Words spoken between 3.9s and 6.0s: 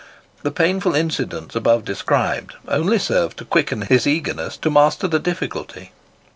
eagerness to master the difficulty.